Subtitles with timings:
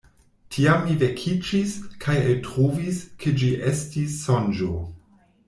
[0.53, 4.73] Tiam mi vekiĝis, kaj eltrovis, ke ĝi estis sonĝo.